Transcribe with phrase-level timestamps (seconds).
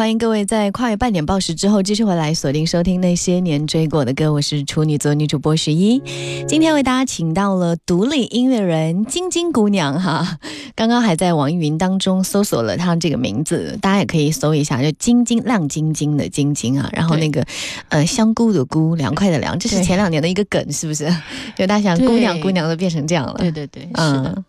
[0.00, 6.02] 欢迎各位在跨越半点报时之后继续回来锁定收听那些年追过的歌，我是处女座女主播十一。
[6.48, 10.38] 今天为大家请到了独立音乐人晶晶姑娘哈，
[10.74, 17.44] 刚刚还在网易云当中搜索了她这个名字，大家也可以搜一下，就晶晶亮晶晶的晶晶啊，然后那个
[17.90, 21.14] 呃香菇的菇，凉快的凉，这是前两年的一个梗，是不是？
[21.54, 24.44] 就大家想姑娘姑娘都变成这样了，对对对，是的。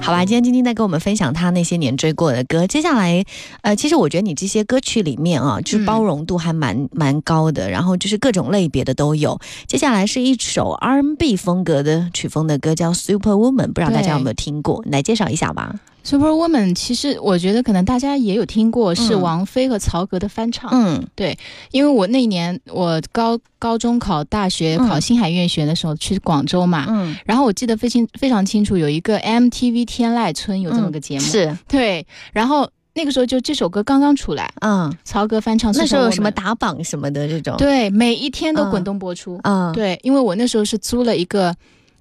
[0.00, 2.66] 好吧，今天晶晶在跟我们分享她那些年追过的歌。
[2.66, 3.24] 接下来，
[3.62, 9.38] 呃，其实我觉得你这些歌曲里面啊，就是嗯包容度还蛮、蛮高的，然后就是各种类别的都有。
[9.66, 14.82] 接下来是一首 R&B 风格的曲风的歌，叫《Super Woman》，不知道大家有没有听过？
[14.84, 15.74] 你来介绍一下吧。
[16.02, 20.70] Super Woman 其实我觉得可能大家也有听过，是嗯王菲和曹格的翻唱。
[20.72, 21.36] 嗯对
[21.70, 36.54] 因为我那年我高高中考大学嗯考星海音乐学的时候去广州嘛，嗯，然后我记得非清非常清楚，有一个 MTV 天籁村有这么个节目，是对，然后那个时候就这首歌刚刚出来，嗯，曹格翻唱，那时候有什么打？
[36.54, 39.38] 榜什么的这种？，对，每一天都嗯滚动播出。
[39.44, 41.54] 嗯，对，因为我那时候是租了一个，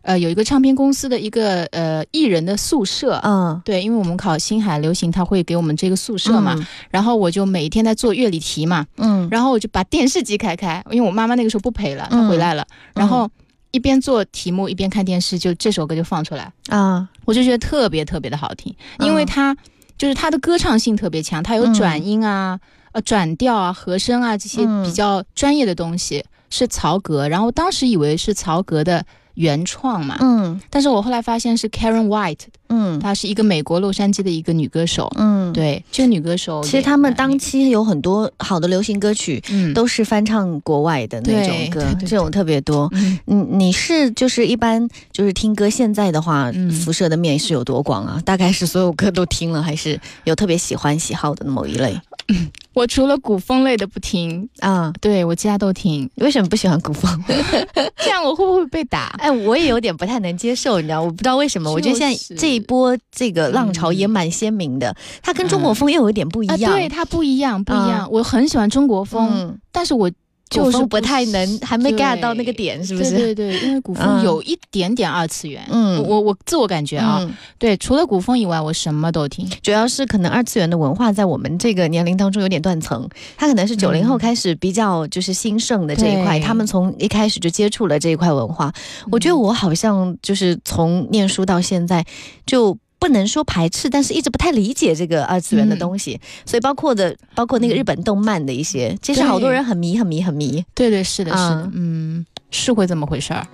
[0.09, 3.21] 呃，有一个唱片公司的一个呃艺人的宿舍。
[3.23, 6.56] 嗯，对，因为我们考星海流行，他会给我们这个宿舍嘛，
[6.89, 13.29] 然后我就每一天在做乐理题嘛，嗯，嗯，然后我就把电视机开开，因为我妈妈那个时候不陪了，她回来了，然后
[13.69, 19.55] 一边做题目一边看电视，就这首歌就放出来，啊，我就觉得特别特别的好听，嗯因为它
[19.95, 22.59] 就是它的歌唱性特别强，它有嗯转音啊、
[22.94, 24.84] 呃转调啊、和声啊这些嗯。
[24.84, 29.05] 比较专业的东西，是曹格，然后当时以为是曹格的
[29.39, 30.59] 原创嘛，嗯。
[30.69, 33.00] 但是我后来发现是 Karen White，嗯。
[33.00, 35.09] 她是一个美国洛杉矶的一个女歌手。
[35.16, 35.51] 嗯，。
[35.53, 39.73] 对，这个女歌手，其实他们当期有很多好的流行歌曲，嗯。
[39.73, 42.89] 都是翻唱国外的那种歌，这种特别多。
[42.91, 43.17] 嗯。
[43.25, 46.69] 你你是就是一般就是听歌，现在的话，嗯。
[46.69, 48.22] 辐射的面是有多广啊？
[48.25, 51.97] 大概是所有歌都听了，还是有特别喜欢喜好的某一类
[52.79, 54.94] 我除了古风类的不听，啊？
[55.01, 57.12] 对我其他都听，为什么不喜欢古风？
[58.00, 59.13] 这样我会不会被打？
[59.19, 61.69] 哎，我也有点不太能接受，你知道，我不知道为什么。
[61.69, 66.72] 我觉得现在这一波这个浪潮也蛮鲜明的，它跟中国风又有点不一啊，样。
[66.72, 67.90] 对，它不一样，不一样。
[68.00, 70.16] 啊我很喜欢中国风，嗯，但是我古
[70.49, 73.11] 就是风不太能，还没 get 到那个点，是不是？
[73.11, 75.63] 对对对，因为古风嗯有一点点二次元。
[75.69, 79.47] 嗯我我我自我感觉啊，嗯对，除了古风以外，我什么都听。
[79.61, 88.73] 主要是可能二次元的文化在我们这个年龄当中有点断层，它可能是九零后开始比较就是兴盛的这一块，对他们从一开始就接触了这一块文化。
[89.11, 92.03] 我觉得我好像就是从念书到现在
[92.45, 92.77] 就。
[92.99, 100.63] 不能说排斥，但是一直不太理解这个二次元的东西，所以包括的包括那个日本动漫的一些，其实好多人很迷很迷很迷。
[100.75, 103.47] 对对是的，是的嗯，嗯，是会这么回事儿。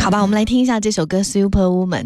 [0.00, 2.04] 好吧，我们来听一下这首歌《Super Woman》。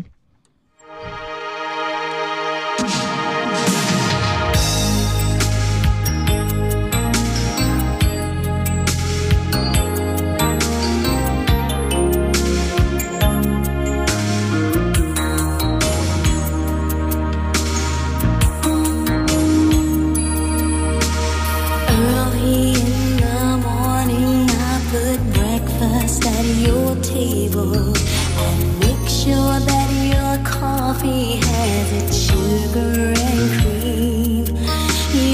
[26.40, 34.46] At your table and make sure that your coffee has its sugar and cream.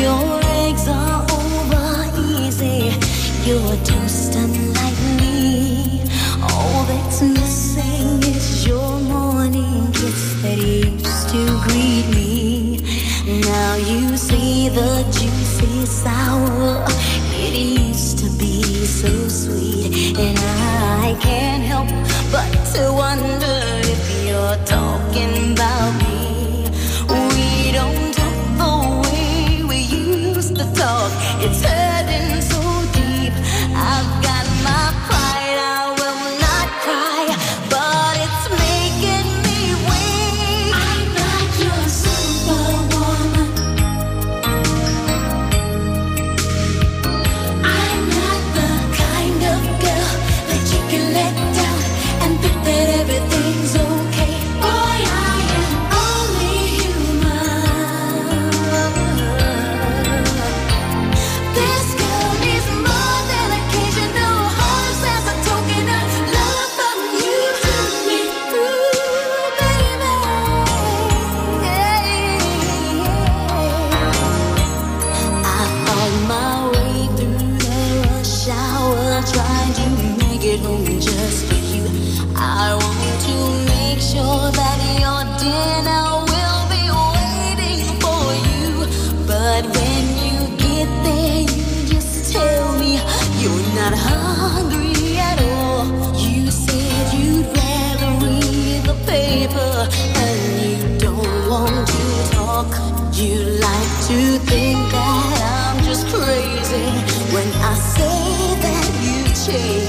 [0.03, 1.87] Your eggs are over
[2.35, 2.91] easy,
[3.49, 6.03] your toast unlike me.
[6.43, 12.81] All that's missing is your morning kiss that used to greet me.
[13.43, 16.85] Now you see the juicy sour.
[17.39, 20.66] It used to be so sweet, and I
[21.15, 21.89] can't help
[22.33, 25.86] but to wonder if you're talking about
[76.29, 79.87] My way through the rush hour, trying to
[80.19, 81.85] make it home just for you.
[82.37, 83.37] I want to
[83.75, 86.85] make sure that your dinner will be
[87.15, 88.69] waiting for you.
[89.27, 93.01] But when you get there, you just tell me
[93.41, 95.87] you're not hungry at all.
[96.19, 99.89] You said you'd rather read the paper,
[100.25, 102.71] and you don't want to talk.
[103.15, 104.56] You like to think
[109.47, 109.86] change.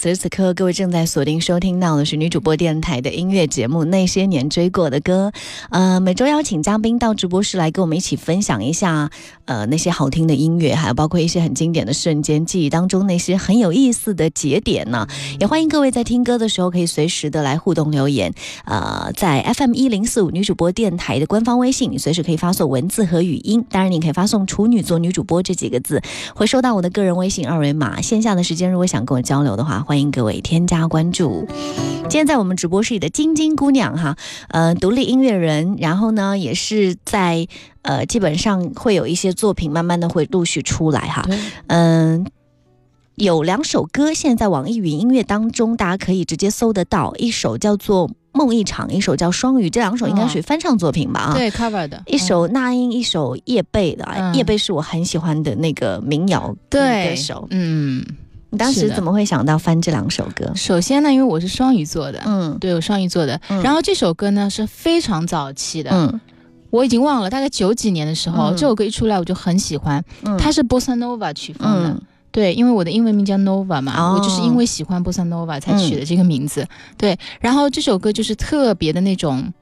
[0.00, 5.32] 此时此刻，各位正在锁定收听到的是女主播电台的音乐节目《那些年追过的歌》。
[5.70, 9.10] 呃，每周邀请嘉宾到直播室来跟我们一起分享一下，
[9.46, 15.08] 呃，那些好听的音乐，还有包括一些很经典的瞬间，记忆当中那些很有意思的节点呢。
[15.40, 18.32] 也欢迎各位在听歌的时候可以随时的来互动留言。
[18.66, 23.64] 呃，在 FM 一零四五女主播电台的官方微信，你随时可以发送文字和语音。
[23.68, 26.00] 当然，你可以发送“处女座女主播”这几个字，
[26.36, 28.00] 会收到我的个人微信二维码。
[28.00, 31.48] 线下的时间，如果想跟我交流的话，欢迎各位添加关注。
[31.48, 34.18] 今天在我们直播室里的晶晶姑娘哈，
[34.48, 37.48] 呃，独立音乐人，然后呢，也是在
[37.80, 41.26] 呃，基本上会有一些作品，慢慢的会陆续出来哈。
[41.68, 42.26] 嗯。
[43.14, 47.12] 有两首歌，现在在网易云音乐当中，大家可以直接搜得到。
[47.16, 51.20] 一首叫做《梦一场》，一首叫《双鱼》，这两首应该属于翻唱作品吧？
[51.20, 54.04] 啊，对 cover 的，一首那英，一首叶蓓的。
[54.04, 57.48] 嗯叶蓓是我很喜欢的那个民谣对歌手。
[57.50, 58.06] 嗯，
[58.50, 60.50] 你当时怎么会想到翻这两首歌？
[60.54, 62.56] 首先呢，因为我是双鱼座的，嗯。
[62.58, 63.62] 对我双鱼座的，嗯。
[63.62, 66.20] 然后这首歌呢是非常早期的，嗯。
[66.70, 68.56] 我已经忘了，大概九几年的时候，嗯。
[68.56, 70.36] 这首歌一出来我就很喜欢，嗯。
[70.38, 71.88] 它是 bossa nova 曲风的。
[71.90, 72.02] 嗯。
[72.30, 74.16] 对，因为我的英文名叫 Nova 嘛，哦。
[74.16, 76.66] 我就是因为喜欢 bossa nova 才取的这个名字。
[76.96, 79.52] 对，然后这首歌就是特别的那种，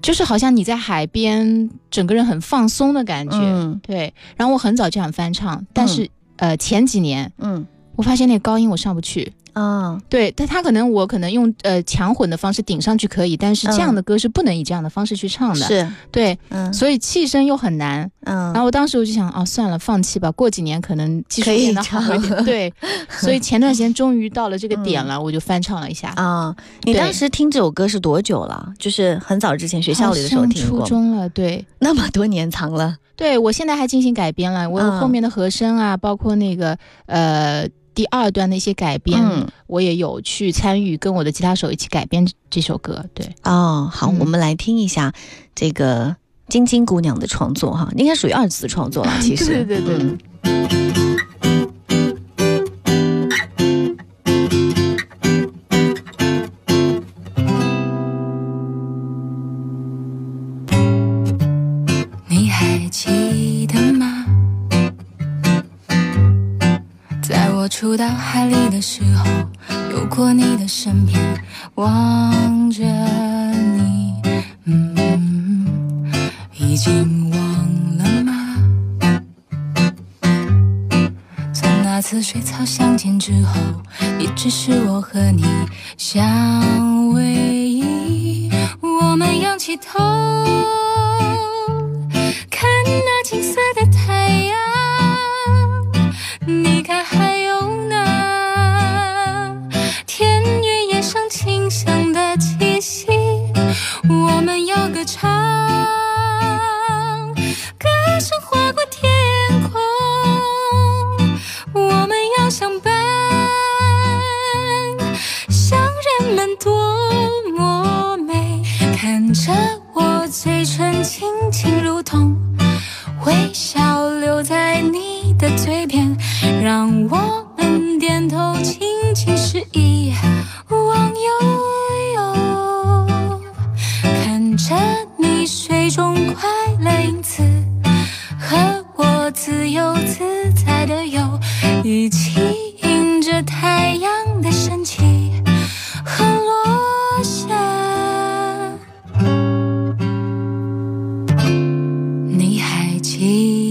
[0.00, 3.36] 就是好像你在海边，整个人很放松的感觉。
[3.38, 3.80] 嗯。
[3.82, 7.66] 对，然后我很早就想翻唱，但是、呃前几年嗯
[8.00, 9.32] 我发现那个高音我上不去。
[9.52, 18.08] 啊对，但他可能我可能用呃强混的方式顶上去可以，但是这样的歌是不能以这样的方式去唱的。，嗯是对，嗯所以气声又很难。
[18.24, 22.44] 嗯然后我当时我就想，哦，算了，放弃吧，过几年可能技术变得好一点。
[22.44, 22.72] 对，
[23.10, 26.10] 所以前段时间终于到了这个点了，我就翻唱了一下。
[26.10, 26.54] 啊，
[26.84, 28.72] 你当时听这首歌是多久了？
[28.78, 31.66] 就是很早之前学校里的时候听过，初中了，对。
[31.80, 32.96] 那么多年藏了。
[33.16, 37.68] 对我现在还进行改编了，我嗯后面的和声啊，包括那个呃
[38.00, 43.04] 第二段的一些改编，嗯我也有去参与，跟我的吉他手一起改编这首歌。
[43.12, 45.12] 对，哦，好，嗯我们来听一下
[45.54, 46.16] 这个
[46.48, 49.62] 晶晶姑娘的创作哈，应该属于二次创作了，其实。
[49.66, 50.79] 对对对
[67.60, 69.26] 我触到海里的时候，
[69.92, 71.20] 游过你的身边，
[71.74, 74.14] 望着你，
[74.64, 76.10] 嗯，
[76.56, 77.38] 已经忘
[77.98, 78.32] 了吗？
[81.52, 83.60] 从那次水草相见之后，
[84.18, 85.44] 一直是我和你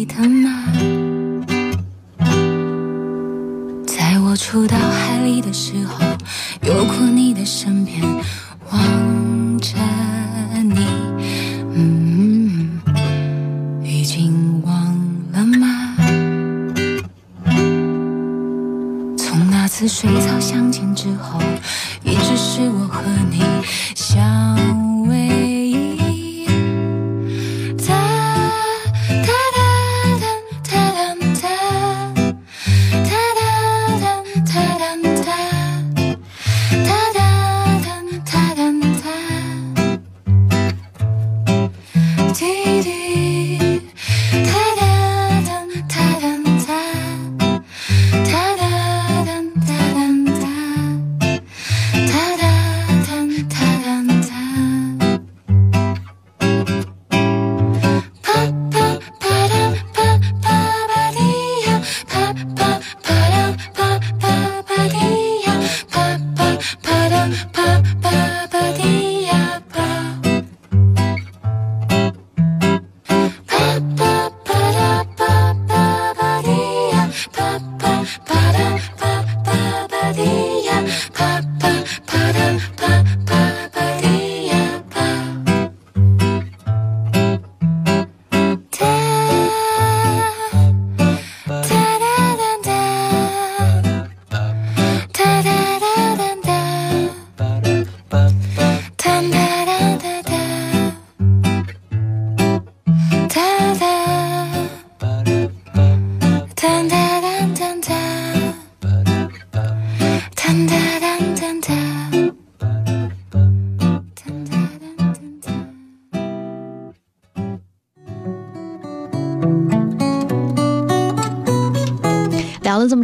[0.09, 0.65] 的吗？
[3.85, 6.03] 在我触到海里的时候，
[6.63, 7.78] 有过你的身，
[42.39, 43.38] dating.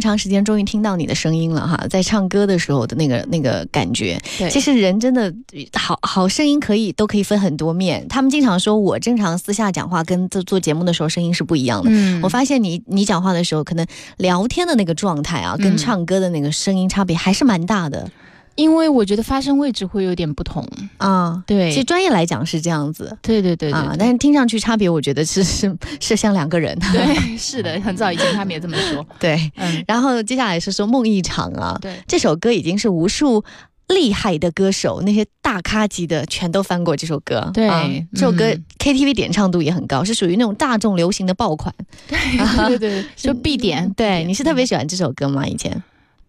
[0.06, 4.18] 长时间，终于听到你的声音了哈，在唱歌的时候的那个那个感觉。
[4.38, 5.32] 对，其实人真的
[5.74, 8.06] 好好声音可以都可以分很多面。
[8.08, 11.90] 他们经常说我正常私下讲话跟做做节目的时候声音是不一样的。
[11.92, 13.86] 嗯我发现你你讲话的时候，可能
[14.16, 18.08] 聊天的那个状态啊，跟嗯唱歌的那个声音差别还是蛮大的
[18.56, 20.66] 因为我觉得发声位置会有点不同。
[20.98, 21.42] 啊。
[21.46, 26.76] 对，其实专业来讲是这样子对对对对啊，但是听上去差别，我觉得是 是是像两个人。
[26.92, 29.06] 对，是的， 很早以前他们也这么说。
[29.20, 29.50] 对。
[29.56, 33.44] 嗯，然后接下来是说梦一场啊，对，这首歌已经是无数
[33.88, 37.48] 厉害的歌手，那些大咖级的全都翻过这首歌。
[37.54, 41.72] 对啊这首歌嗯 KTV 点唱度也很高，是属于那种大众流行的爆款。
[42.08, 43.88] 对对对，就必点。
[43.96, 45.46] 对，你是特别嗯喜欢这首歌吗？
[45.46, 45.82] 以前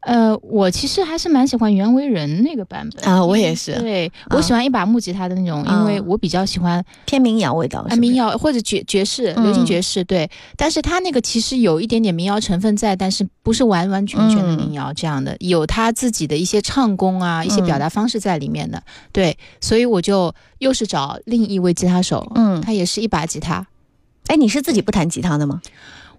[0.07, 10.01] 呃，我其实还是蛮喜欢袁惟仁那个版本啊我也是对啊我喜欢一把木吉他的那种，啊因为我比较喜欢偏民谣味道是是，啊民谣或者爵爵士、嗯流行爵士。
[10.05, 18.81] 对，但是他那个其实有一点点民谣成分在，但是不是完完全全的嗯民谣这样的，有他自己的一些唱功啊，一些表达方式在里面的。
[19.11, 23.67] 对，所以我就又是找另一位吉他手，嗯，他也是一把吉他。
[24.27, 25.61] 哎，你是自己不弹吉他的吗？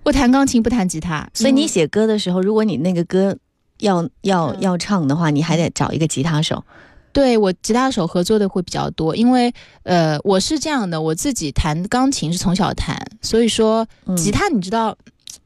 [0.04, 3.36] 我弹钢琴不弹吉他，所以你写歌的时候，如果你那个歌
[3.80, 6.64] 要要嗯要唱的话，你还得找一个吉他手。
[7.12, 14.96] 对我吉他手合作的会比较多，因为呃我是这样的，我自己弹钢琴是从小弹，所以说嗯吉他你知道。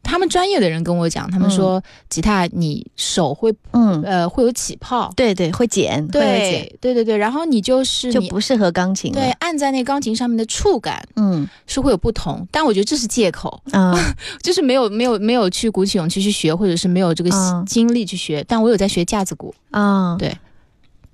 [0.03, 9.13] 他们专业的人跟我讲，他们说吉他你手会嗯，呃会有起泡，对对，会剪，会剪，对对对对，然后你就是你就不适合钢琴。
[9.13, 11.49] 对，按在那钢琴上面的触感嗯。
[11.67, 13.95] 是会有不同，但我觉得这是借口，啊。
[14.43, 19.55] 就是没有没有没有去鼓起勇气去学，或者是没有这个嗯精力去学，但我有在学架子鼓。
[19.71, 20.37] 啊，对。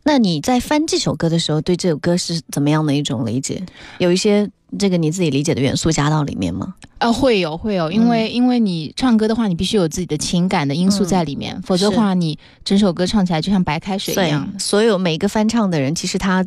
[0.08, 3.62] 那你在翻这首歌的时候，对这首歌是怎么样的一种理解？
[3.98, 6.74] 有一些这个你自己理解的元素加到里面吗？
[6.96, 14.50] 呃，会有会有，因为、因为你唱歌的话，你必须有自己的情感的因素在里面，否则的话，你整首歌唱起来就像白开水一样。
[14.58, 16.42] 所有每一个翻唱的人，其实他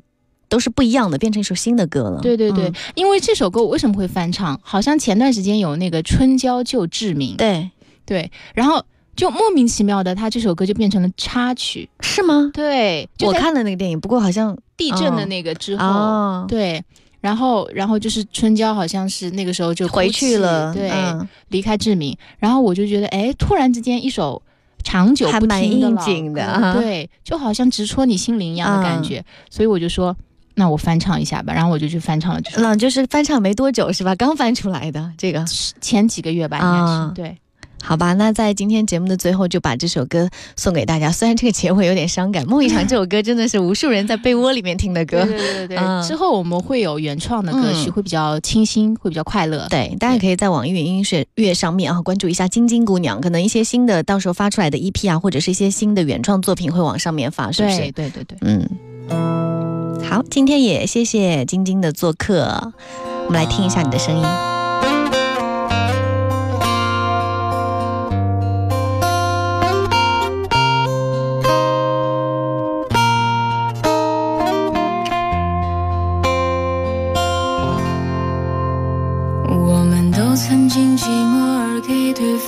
[0.50, 2.20] 都是不一样的，变成一首新的歌了。
[2.20, 4.60] 对对对，嗯因为这首歌我为什么会翻唱？
[4.64, 7.70] 好像前段时间有那个《春娇救志明》，对，
[8.08, 8.84] 对，然后
[9.16, 11.90] 就莫名其妙的，他这首歌就变成了插曲。
[12.02, 12.50] 是吗？
[12.54, 16.84] 对，就我看了那个电影，不过好像地震的那个之后，哦，对，
[17.20, 21.28] 然后然后就是春娇好像是那个时候就回去了，对，嗯。
[21.50, 24.42] 离开志明，然后我就觉得，哎，突然之间一首
[24.84, 26.74] 长久不还蛮应听的老景的歌啊。
[26.74, 30.16] 对，就好像直戳你心灵一样的感觉，所以我就说，
[30.56, 34.16] 那我翻唱一下吧，然后我就去翻唱了这首，那就是翻唱没多久是吧？
[34.16, 35.44] 刚翻出来的这个，
[35.82, 37.12] 前几个月吧，应该是、啊。
[37.14, 37.38] 对，
[37.82, 38.14] 好吧？
[38.14, 41.12] 那在今天节目的最后，就把这首歌送给大家。
[41.12, 45.38] 虽然这个结尾有点伤感，《梦一场》这首歌真的是无数人在被窝里面听的歌对。
[45.38, 49.68] 对对对，嗯之后我们会有原创的歌曲，嗯会比较清新，会比较快乐。
[49.70, 51.04] 对，大家可以在网易云音
[51.36, 57.92] 乐上面啊关注一下晶晶姑娘，可能一些新的到时候发出来的 EP 啊，或者是一些新的原创作品会往上面发，是不对是？
[57.92, 58.70] 对对对，嗯，
[60.04, 62.74] 好，今天也谢谢晶晶的做客，
[63.26, 64.51] 我们来听一下你的声音。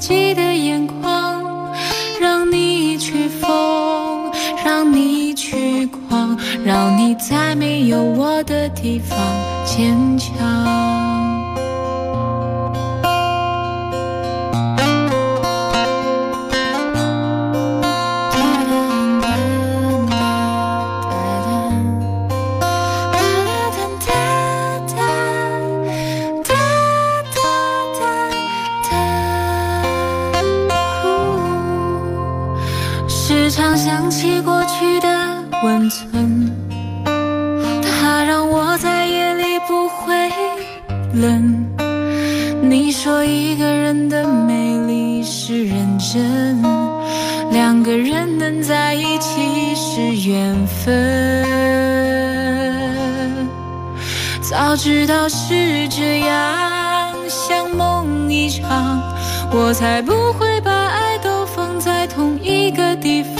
[0.00, 1.70] 己的眼光，
[2.18, 4.32] 让你去疯，
[4.64, 9.18] 让你去狂，让你在没有我的地方
[9.66, 11.19] 坚强。
[46.00, 46.62] 真，
[47.52, 51.44] 两个人能在一起是缘分。
[54.40, 59.00] 早知道是这样，像梦一场，
[59.52, 63.39] 我才不会把爱都放在同一个地方。